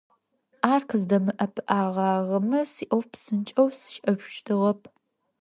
Ар 0.71 0.81
къыздэмыӀэпыӀэгъагъэмэ, 0.89 2.59
сиӀоф 2.73 3.05
псынкӀэу 3.11 3.69
сшӀэшъущтыгъэп. 3.77 4.81